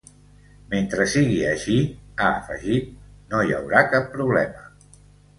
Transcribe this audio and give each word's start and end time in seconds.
Mentre 0.69 1.03
sigui 1.09 1.35
així, 1.49 1.75
ha 2.19 2.29
afegit, 2.37 2.87
‘no 3.33 3.43
hi 3.49 3.53
haurà 3.59 3.83
cap 3.93 4.09
problema’. 4.15 4.65